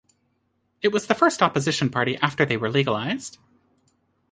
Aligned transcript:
It 0.81 0.87
was 0.91 1.05
the 1.05 1.13
first 1.13 1.43
opposition 1.43 1.91
party 1.91 2.17
after 2.17 2.43
they 2.43 2.57
were 2.57 2.71
legalized. 2.71 3.37